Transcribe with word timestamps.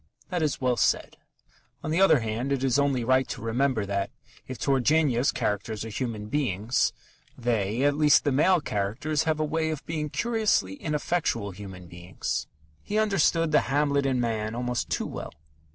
That 0.29 0.41
is 0.41 0.59
well 0.59 0.77
said. 0.77 1.17
On 1.83 1.91
the 1.91 2.01
other 2.01 2.21
hand, 2.21 2.51
it 2.51 2.63
is 2.63 2.79
only 2.79 3.03
right 3.03 3.27
to 3.27 3.39
remember 3.39 3.85
that, 3.85 4.09
if 4.47 4.57
Turgenev's 4.57 5.31
characters 5.31 5.85
are 5.85 5.89
human 5.89 6.25
beings, 6.25 6.91
they 7.37 7.83
(at 7.83 7.93
least 7.95 8.23
the 8.23 8.31
male 8.31 8.61
characters) 8.61 9.25
have 9.25 9.39
a 9.39 9.45
way 9.45 9.69
of 9.69 9.85
being 9.85 10.09
curiously 10.09 10.73
ineffectual 10.73 11.51
human 11.51 11.85
beings. 11.85 12.47
He 12.81 12.97
understood 12.97 13.51
the 13.51 13.69
Hamlet 13.69 14.07
in 14.07 14.19
man 14.19 14.55
almost 14.55 14.89
too 14.89 15.05
well. 15.05 15.33